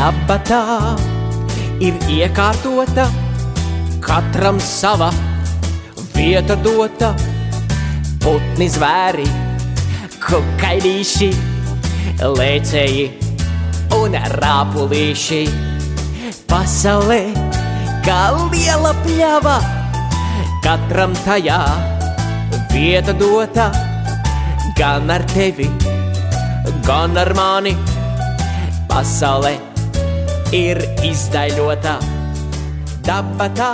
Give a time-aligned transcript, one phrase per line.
[0.00, 0.96] Daba tā
[1.84, 3.04] ir iekārtota,
[4.00, 5.10] katram sava
[6.14, 7.10] vieta dota.
[8.24, 9.26] Putni zvēri,
[10.24, 11.28] kukaļīši,
[12.32, 13.04] lēcēji
[13.98, 15.42] un rāpulīši.
[16.48, 17.22] Pasaulē
[18.08, 19.60] kā liela pļava,
[20.64, 21.62] katram tajā
[22.72, 23.68] vieta dota.
[24.80, 25.68] Gan ar tevi,
[26.88, 27.76] gan ar mani
[28.88, 29.69] pasaulē
[30.54, 31.94] ir izdaļota
[33.06, 33.70] daba tā.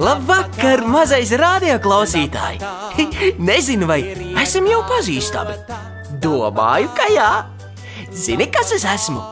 [0.00, 2.60] Labvakar, mazais radioklausītāji!
[3.48, 4.00] Nezinu, vai
[4.40, 5.56] esam jau pazīstami.
[6.20, 7.30] Domāju, ka jā.
[8.12, 9.22] Zini, kas es esmu?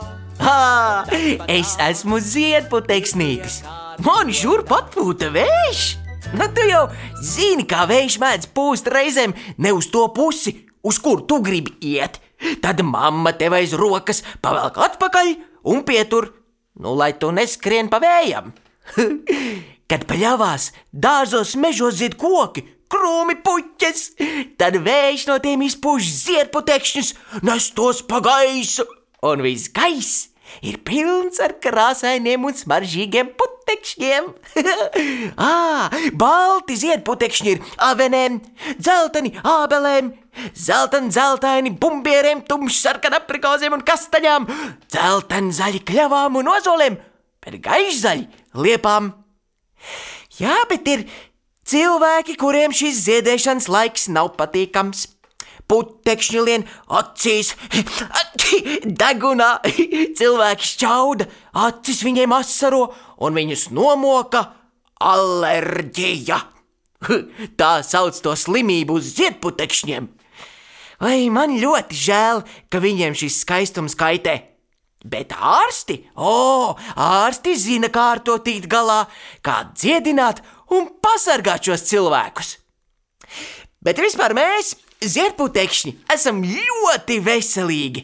[0.41, 1.05] Ha,
[1.51, 3.61] es esmu ziedputeksnītis.
[4.05, 5.83] Man šurp atpūta vējš.
[6.33, 6.87] Nu, tu jau
[7.21, 10.55] zini, kā vējš mēdz pūst reizēm ne uz to pusi,
[10.85, 12.17] uz kur tu gribi iet.
[12.63, 15.33] Tad mamma tev aiz rokas pavelk atpakaļ
[15.69, 16.31] un pietur,
[16.81, 18.51] nu, lai tu neskrien pa vējam.
[19.89, 24.05] Kad paļāvās dārzos, mežos zied koki, krūmi puķes,
[24.59, 27.13] tad vējš no tiem izpūš ziedputekšņus,
[27.45, 28.85] nes tos pa gaisu,
[29.25, 30.27] un viss gaiss
[30.65, 34.29] ir pilns ar krāsainiem un smaržīgiem putekšņiem.
[35.49, 38.39] ah, balti ziedputekšņi ir avenēm,
[38.79, 40.13] dzelteni ābelēm,
[40.55, 44.47] zeltaini, zeltaini bumbieriem, tumšsarkanu aprikoziem un kastaņām,
[44.89, 46.99] dzelteni zaļi kļavām un ozoliem,
[47.43, 48.27] bet gaišzaļi
[48.59, 49.13] liepām.
[50.39, 51.05] Jā, bet ir
[51.69, 55.07] cilvēki, kuriem šis ziedēšanas laiks nav patīkams.
[55.69, 56.63] Putekšņi lien
[56.97, 57.51] acīs,
[59.01, 59.49] degunā,
[60.17, 61.27] cilvēki šķauda,
[61.61, 62.87] acis viņiem asaro
[63.21, 64.47] un viņus nomoka
[64.97, 66.39] alerģija.
[67.59, 70.09] Tā sauc to slimību uz ziedputekšņiem.
[70.99, 74.35] Vai man ļoti žēl, ka viņiem šis skaistums kaitē.
[74.99, 79.05] Bet ārsti, o, ārsti zina, kā ar to tikt galā,
[79.39, 80.41] kā dziedināt
[80.75, 82.51] un pasargāt šos cilvēkus.
[83.79, 88.03] Bet vispār mēs, ziedputekšņi, esam ļoti veselīgi.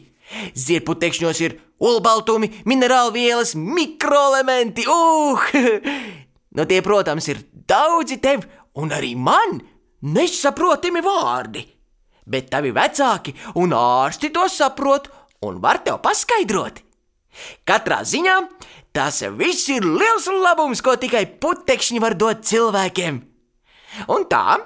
[0.56, 5.52] Ziedputekšņos ir olbaltumi, minerālvielas, mikroelementi, uh!
[6.56, 8.46] Nu, tie, protams, ir daudzi tev
[8.80, 9.58] un arī man
[10.08, 11.66] nesaprotami vārdi.
[12.26, 15.12] Bet tavi vecāki un ārsti to saprot
[15.46, 16.82] un var tev paskaidrot.
[17.68, 18.36] Katrā ziņā
[18.96, 23.20] tas viss ir liels labums, ko tikai putekšņi var dot cilvēkiem.
[24.12, 24.58] Un tā,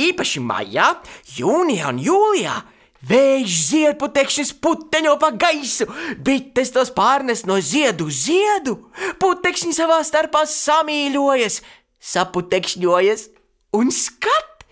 [0.00, 0.94] īpaši maijā,
[1.38, 2.60] jūnijā un jūlijā.
[3.04, 5.84] Vējš ziedputekšņus puteņo pa gaisu,
[6.24, 8.78] bites tos pārnes no ziedu uz ziedu,
[9.20, 11.60] putekšņi savā starpā samīļojas,
[12.00, 13.26] saputekšņojas
[13.76, 14.64] un skat,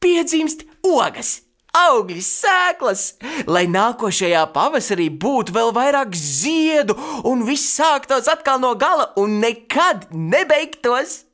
[0.00, 1.42] piedzimst ogas
[1.76, 3.04] augļi, sēklas,
[3.50, 6.96] lai nākošajā pavasarī būtu vēl vairāk ziedu
[7.28, 11.24] un viss sāktos atkal no gala un nekad nebeigtos.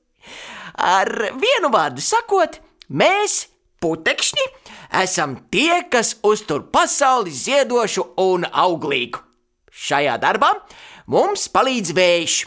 [0.73, 2.59] Ar vienu vārdu sakot,
[2.89, 3.47] mēs,
[3.83, 4.47] putekšņi,
[5.03, 9.21] esam tie, kas uztur pasauli ziedošu un auglīgu.
[9.73, 10.53] Šajā darbā
[11.11, 12.39] mums palīdz vējš,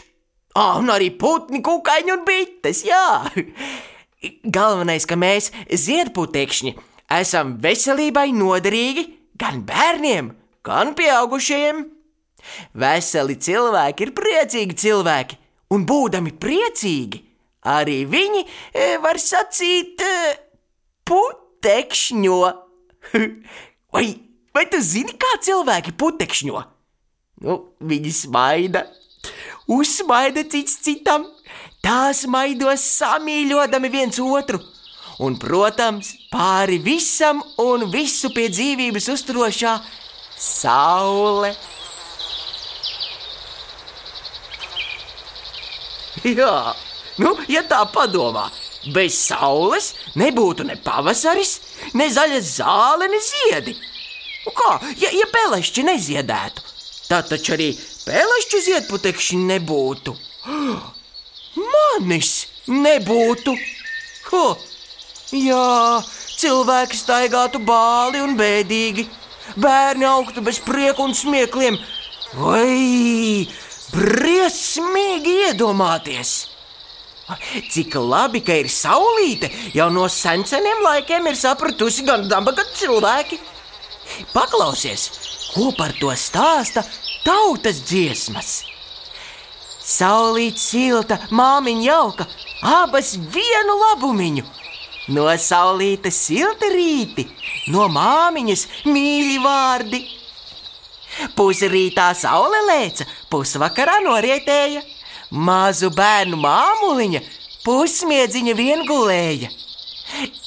[0.56, 3.06] oh, un arī putni, kukaiņi un bites, jā.
[4.42, 6.74] Galvenais, ka mēs, ziedputekšņi,
[7.12, 9.06] esam veselībai noderīgi
[9.38, 10.32] gan bērniem,
[10.66, 11.84] gan pieaugušajiem.
[12.78, 15.38] Veseli cilvēki ir priecīgi cilvēki,
[15.74, 17.22] un būdami priecīgi,
[17.66, 20.36] arī viņi e, var sacīt, e,
[21.06, 22.38] putekšņo.
[23.94, 24.06] vai,
[24.54, 26.62] vai tu zini, kā cilvēki putekšņo?
[27.46, 28.86] Nu, viņi smaida,
[29.68, 31.26] uzsmaida cits citam,
[31.84, 34.62] tās maidos samīļodami viens otru
[35.22, 39.76] un, protams, pāri visam un visu pie dzīvības uzturošā
[40.40, 41.54] saule.
[46.26, 46.74] Jā,
[47.22, 48.48] nu, ja tā padomā,
[48.94, 51.58] bez saules nebūtu ne pavasaris,
[51.94, 53.76] ne zaļa zāle, ne ziedi.
[54.46, 56.64] Nu kā, ja, ja pelešķi neziedētu,
[57.10, 57.72] tad taču arī
[58.06, 60.16] pelešķu ziedputekšņi nebūtu.
[61.72, 62.32] Manis
[62.70, 63.54] nebūtu!
[64.26, 64.56] Huh.
[65.34, 66.02] Jā,
[66.38, 69.08] cilvēki staigātu bāli un bēdīgi,
[69.58, 71.74] bērni augtu bez prieku un smiekliem.
[72.38, 73.48] Vai
[73.90, 76.34] briesmīgi iedomāties!
[77.72, 83.40] Cik labi, ka ir saulīte, jau no seniem laikiem ir sapratusi gan daba, gan cilvēki.
[84.30, 85.08] Paklausies,
[85.56, 86.84] ko par to stāsta
[87.26, 88.60] tautas dziesmas.
[89.82, 92.28] Saulīt silta, māmiņa jauka,
[92.62, 94.46] abas vienu labumiņu.
[95.06, 97.24] No saulītes silti rīti,
[97.70, 100.00] no māmiņas mīļi vārdi.
[101.38, 104.82] Pusrītā saule lēca, pusvakarā norietēja.
[105.30, 107.22] Mazu bērnu māmuliņa
[107.64, 109.52] pusmiedziņa viengulēja.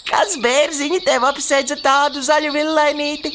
[0.10, 3.32] Kas bērziņi tev apsēdza tādu zaļu villainīti?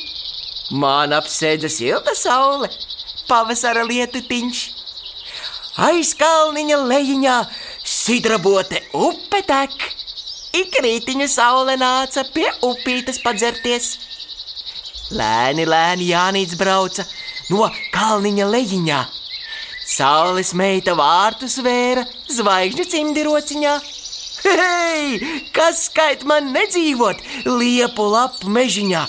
[0.76, 2.70] Man apsēdza silta saule,
[3.28, 4.62] pavasara lietutiņš.
[5.88, 7.36] Aiz kalniņa lejiņā
[7.84, 9.72] sidrabote upe tek.
[10.54, 13.88] Ikrītiņa saule nāca pie upītes padzerties.
[15.10, 17.02] Lēni, lēni Jānis brauca
[17.50, 19.00] no kalniņa lejiņā.
[19.84, 23.74] Saules meita vārtus vēra zvaigžņu cimdirociņā.
[24.44, 25.18] Hei,
[25.56, 29.04] kas skait man nedzīvot liepu lapu mežiņā?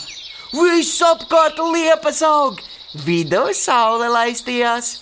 [0.55, 2.61] Viss apkārt liepas aug,
[3.05, 4.95] vidū saule laistījās.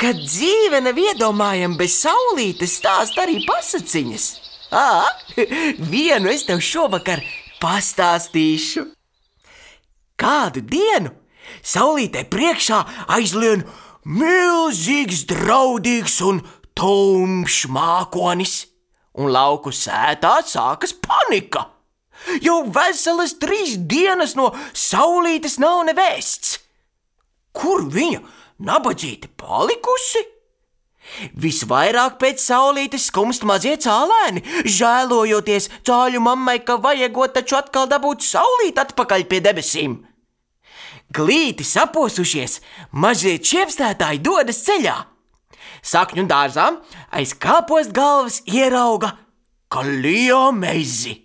[0.00, 4.30] Kad dzīve nav iedomājama bez saulītes, stāst arī pasaciņas.
[4.70, 5.02] Ā,
[5.92, 7.22] vienu es tev šovakar
[7.62, 8.86] pastāstīšu.
[10.20, 11.10] Kādu dienu
[11.66, 12.78] saulītē priekšā
[13.16, 13.64] aizlien
[14.06, 16.42] milzīgs, draudīgs un
[16.78, 18.54] tumšs mākonis,
[19.18, 21.66] un lauku sētā sākas panika.
[22.44, 26.58] Jau veselas trīs dienas no saulītes nav nevēsts.
[27.56, 28.20] Kur viņa
[28.62, 30.29] nabadzīti palikusi?
[31.40, 38.80] Visvairāk pēc saulītes skumst mazie cālēni, žēlojoties cāļu mammai, ka vajagot taču atkal dabūt saulīt
[38.80, 39.96] atpakaļ pie debesīm.
[41.10, 42.60] Glīti saposušies,
[42.92, 44.98] mazie čiepstētāji dodas ceļā.
[45.82, 46.68] Sakņu dārzā
[47.16, 49.16] aiz kāpost galvas ierauga
[49.72, 51.16] kalio mezi.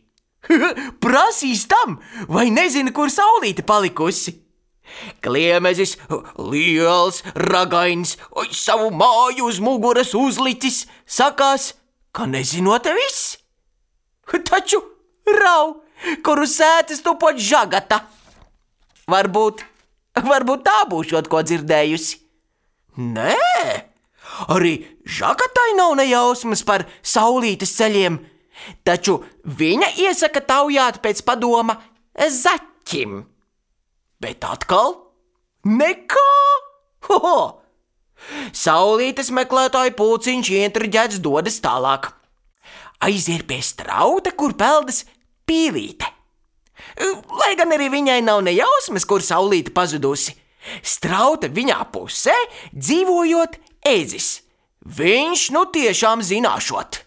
[1.03, 1.99] Prasīs tam,
[2.29, 4.44] vai nezina, kur saulīte palikusi.
[5.25, 5.95] Kliemezis,
[6.39, 8.15] liels, ragains,
[8.51, 11.73] savu māju uz muguras uzlicis, sakās,
[12.15, 13.37] ka nezinot viss.
[14.25, 14.81] Taču
[15.25, 15.81] rau,
[16.25, 18.03] kuru sētas tu pat žagata.
[19.11, 19.61] Varbūt,
[20.25, 22.21] varbūt tā būšot ko dzirdējusi.
[22.95, 23.35] Nē,
[24.55, 24.73] arī
[25.03, 28.17] žagatai nav nejausmas par saulītes ceļiem,
[28.87, 31.77] taču viņa iesaka taujāt pēc padoma
[32.15, 33.25] zaķim.
[34.25, 34.95] Bet atkal
[35.69, 36.29] nekā!
[37.05, 37.61] Ho!
[38.57, 42.07] Saulītes meklētāju pulciņš ietriģēts dodas tālāk.
[43.05, 45.03] Aiziet pie strauta, kur peldas
[45.45, 46.09] pīlīte.
[47.37, 50.33] Lai gan arī viņai nav nejausmas, kur saulīte pazudusi.
[50.81, 52.33] Strauta viņā pusē
[52.73, 53.59] dzīvojot
[53.91, 54.39] ezis.
[54.85, 57.03] Viņš nu tiešām zināšot.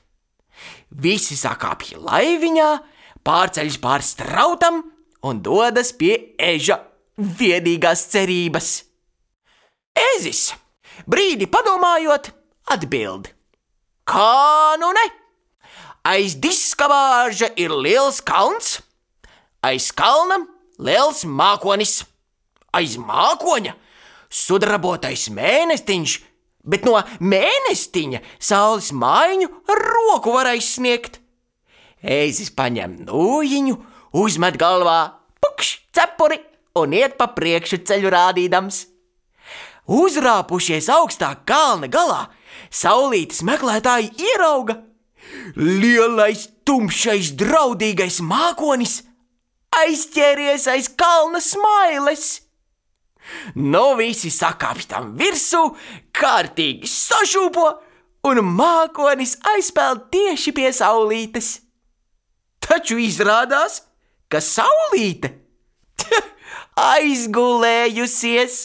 [1.03, 2.69] Visi sakāpja laiviņā,
[3.26, 4.85] pārceļas pār strautam
[5.26, 6.79] un dodas pie eža
[7.19, 8.70] vienīgās cerības.
[10.15, 10.53] Ezis,
[11.11, 12.31] brīdi padomājot,
[12.70, 13.32] atbild:
[14.09, 15.06] Kā nu ne?
[16.09, 18.79] Aiz diskavāža ir liels kalns,
[19.61, 20.38] aiz kalna
[20.81, 22.00] liels mākonis,
[22.73, 23.75] aiz mākoņa
[24.31, 26.15] sudrabotais mēnestiņš,
[26.69, 31.19] bet no mēnestiņa saules mājiņu ar roku var aizsniegt.
[31.99, 33.75] Eizis paņem nūjiņu,
[34.23, 35.00] uzmet galvā,
[35.43, 36.38] pukš, cepuri
[36.84, 38.82] un iet pa priekšu ceļu rādīdams.
[39.88, 42.26] Uzrāpušies augstā kalna galā,
[42.70, 44.82] saulītes meklētāji ierauga
[45.56, 49.02] lielais, tumšais, draudīgais mākonis
[49.78, 52.26] aizķēries aiz kalna smailes.
[53.54, 55.64] Nu, visi sakāpj tam virsū,
[56.17, 57.67] kārtīgi sašūpo,
[58.29, 61.58] un mākonis aizpeld tieši pie saulītes.
[62.64, 63.82] Taču izrādās,
[64.32, 65.34] ka saulīte
[66.79, 68.58] aizgulējusies.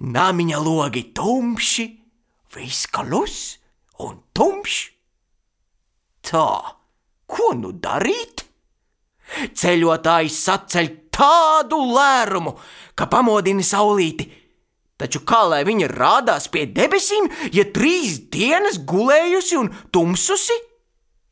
[0.00, 1.86] Namiņa logi tumši,
[2.54, 3.38] viss klus
[4.02, 4.92] un tumšs.
[6.26, 6.48] Tā,
[7.30, 8.42] ko nu darīt?
[9.58, 12.56] Ceļotājs saceļ tādu lērumu,
[12.98, 14.26] ka pamodina saulīti.
[14.96, 20.56] Taču kā lai viņa rādās pie debesīm, ja trīs dienas gulējusi un tumsusi?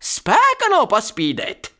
[0.04, 1.73] Spēka nav paspīdēt!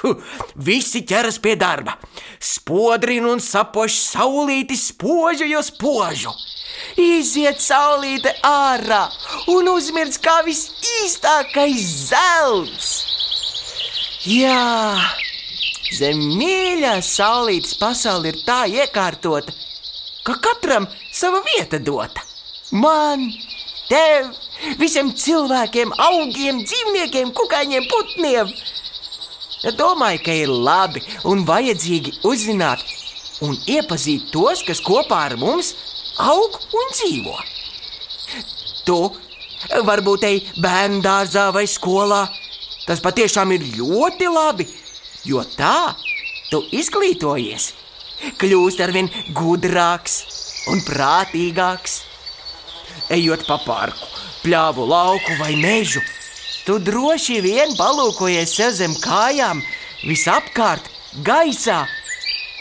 [0.00, 0.16] Huh,
[0.56, 1.98] visi ķeras pie darba,
[2.40, 6.32] spodrina un sapoš saulīti spožu, jo spožu.
[6.96, 9.02] Iziet saulīte ārā
[9.52, 12.88] un uzmirst kā visīstākais zelts.
[14.24, 14.96] Jā,
[15.96, 19.52] zem mīļās saulītes pasaule ir tā iekārtota,
[20.24, 22.24] ka katram sava vieta dota.
[22.72, 23.28] Man,
[23.90, 24.32] tev,
[24.80, 28.52] visiem cilvēkiem, augiem, dzīvniekiem, kukaiņiem, putniem.
[29.60, 32.84] Domāju, ka ir labi un vajadzīgi uzzināt
[33.44, 35.74] un iepazīt tos, kas kopā ar mums
[36.20, 37.36] aug un dzīvo.
[38.88, 38.98] Tu
[39.84, 42.24] varbūt ej bērnu dārzā vai skolā.
[42.86, 44.66] Tas patiešām ir ļoti labi,
[45.28, 45.92] jo tā
[46.50, 47.70] tu izglītojies,
[48.40, 50.22] kļūst arvien gudrāks
[50.72, 52.00] un prātīgāks.
[53.12, 54.08] Ejot pa parku,
[54.42, 56.00] pļāvu lauku vai mežu,
[56.66, 59.62] tu droši vien palūkojies sev zem kājām,
[60.04, 60.90] visapkārt,
[61.26, 61.82] gaisā,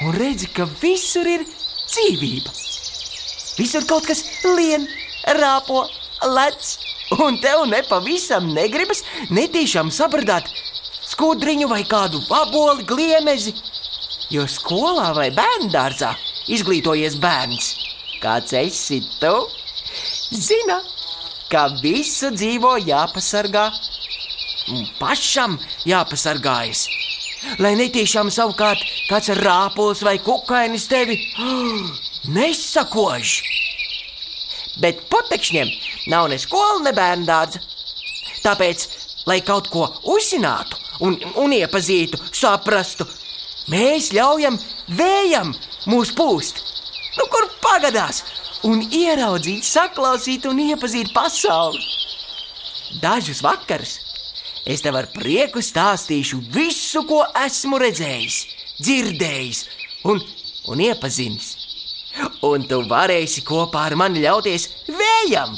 [0.06, 1.46] un redzi, ka visur ir
[1.90, 2.54] dzīvība.
[3.60, 4.24] Visur kaut kas
[4.56, 4.88] lien,
[5.40, 5.84] rāpo,
[6.36, 6.72] lec,
[7.20, 9.04] un tev nepavisam negribas
[9.34, 10.48] netīšām sabradāt
[11.10, 13.56] skudriņu vai kādu aboli gliemezi,
[14.32, 16.14] jo skolā vai bērndārzā
[16.54, 17.74] izglītojies bērns.
[18.24, 19.34] Kāds esi tu?
[20.30, 20.80] Zina,
[21.50, 23.66] ka visu dzīvo jāpasargā,
[24.74, 25.58] un pašam
[25.90, 26.86] jāpasargājas.
[27.64, 31.18] Lai netīšām savukārt kāds rāpuls vai kukainis tevi
[32.38, 33.40] nesakož.
[34.80, 35.72] Bet putekšņiem
[36.12, 37.64] nav ne skola, ne bērndārdza.
[38.44, 38.86] Tāpēc,
[39.28, 43.08] lai kaut ko uzzinātu un, un iepazītu, saprastu,
[43.72, 44.60] mēs ļaujam
[45.00, 45.52] vējam
[45.92, 46.64] mūs pūst.
[47.18, 48.24] Nu, kur pagadās,
[48.68, 51.80] un ieraudzīt, saklausīt un iepazīt pasauli.
[53.02, 54.00] Dažus vakarus
[54.70, 58.40] es tev ar prieku stāstīšu visu, ko esmu redzējis,
[58.82, 59.64] dzirdējis
[60.10, 60.22] un,
[60.70, 61.56] un iepazinis.
[62.44, 65.56] Un tu varēsi kopā ar mani ļauties vējam.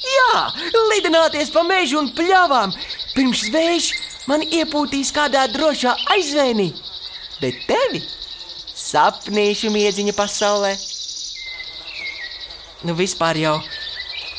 [0.00, 0.44] Jā,
[0.92, 2.72] lidināties pa mežu un pļavām,
[3.16, 3.90] pirms vējš
[4.30, 6.70] man iepūtīs kādā drošā aizvēnī.
[7.40, 8.04] Bet tevi
[8.76, 10.72] sapnīšu miedziņa pasaulē.
[12.80, 13.58] Nu, vispār jau,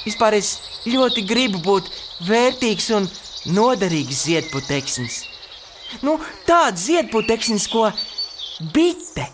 [0.01, 0.55] vispār es
[0.89, 1.89] ļoti gribu būt
[2.25, 3.05] vērtīgs un
[3.53, 5.17] noderīgs ziedputekšnis.
[6.01, 6.15] Nu,
[6.48, 7.89] tāds ziedputekšnis, ko
[8.74, 9.27] bite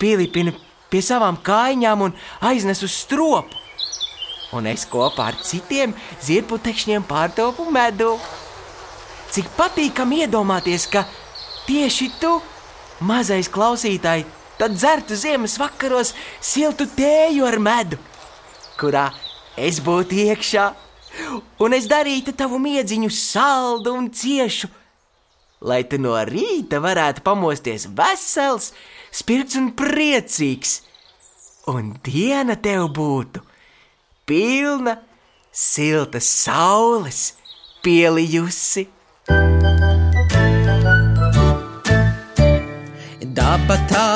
[0.00, 0.52] pielipina
[0.92, 3.56] pie savām kājām un aiznes uz stropu.
[4.52, 8.14] Un es kopā ar citiem ziedputekšņiem pārtopu medu.
[9.32, 11.06] Cik patīkami iedomāties, ka
[11.66, 12.34] tieši tu,
[13.00, 14.26] mazais klausītāj,
[14.60, 17.98] tad dzertu ziemas vakaros siltu tēju ar medu
[18.80, 19.10] kurā
[19.56, 20.66] es būtu iekšā,
[21.64, 24.68] un es darītu tavu miedziņu saldu un ciešu,
[25.66, 28.72] lai tu no rīta varētu pamosties vesels,
[29.10, 30.80] spirts un priecīgs,
[31.72, 33.42] un diena tev būtu
[34.28, 34.98] pilna
[35.52, 37.32] siltas saules
[37.82, 38.86] pielijusi.
[43.36, 44.06] Daba tā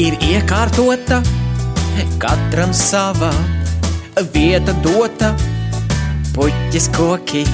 [0.00, 1.20] ir iekārtota
[2.20, 3.30] katram sava
[4.34, 5.30] vieta dota,
[6.34, 7.44] puķis koki,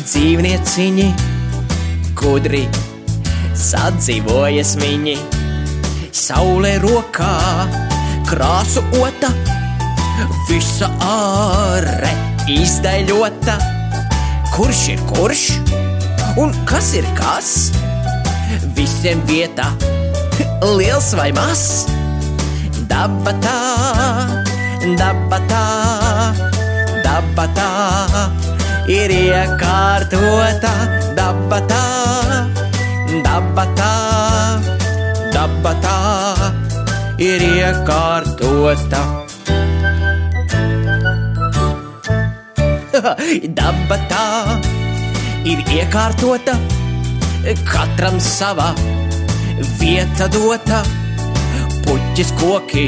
[0.00, 1.06] dzīvnieciņi,
[2.18, 2.64] gudri
[3.56, 5.16] sadzīvojas viņi.
[6.16, 7.32] Saulē rokā,
[8.28, 9.30] krāsu ota,
[10.48, 12.12] visa ārē
[12.56, 13.58] izdaļota.
[14.56, 15.44] Kurš ir kurš
[16.40, 17.52] un kas ir kas?
[18.76, 19.68] Visiem vietā,
[20.64, 22.05] liels vai mazs
[22.90, 23.56] dabatā,
[25.00, 25.64] dabatā,
[27.04, 27.70] dabatā
[28.88, 30.72] ir iekārtota
[31.16, 31.82] dabatā,
[33.24, 33.92] dabatā,
[35.34, 35.96] dabatā
[37.18, 39.02] ir iekārtota.
[43.60, 44.22] dabatā
[45.44, 46.54] ir iekārtota,
[47.72, 48.70] katram sava
[49.80, 50.80] vieta dota
[51.86, 52.86] puķis koki,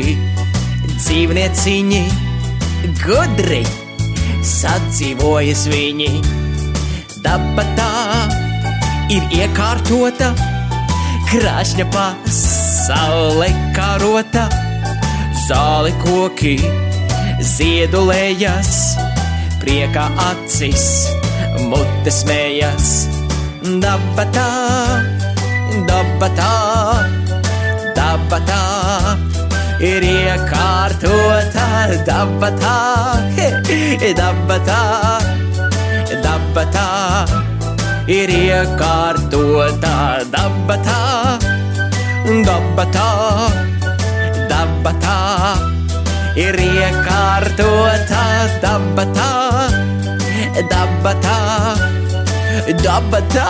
[0.99, 2.02] dzīvnieciņi,
[3.02, 3.62] gudri
[4.47, 6.11] sadzīvojas viņi.
[7.25, 7.90] Daba tā
[9.12, 10.33] ir iekārtota,
[11.31, 14.47] krāšņa pasaule karota,
[15.47, 16.57] zāli koki,
[17.55, 18.75] ziedulējas,
[19.62, 20.88] priekā acis,
[21.71, 22.93] mutes mējas.
[23.83, 24.50] Daba tā,
[25.90, 26.52] daba tā
[28.09, 28.78] dabatā
[29.79, 31.67] ir iekārtota
[32.07, 32.77] dabatā,
[34.19, 34.79] dabatā,
[36.25, 36.87] dabatā
[38.11, 39.93] ir iekārtota
[40.35, 40.99] dabatā,
[42.49, 43.07] dabatā,
[44.51, 45.17] dabatā
[46.35, 48.25] ir iekārtota
[48.65, 49.31] dabatā,
[50.73, 51.39] dabatā,
[52.83, 53.49] dabatā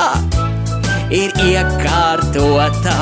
[1.09, 2.99] ir iekārtota.